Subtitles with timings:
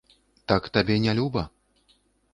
[0.51, 1.43] Так табе не люба?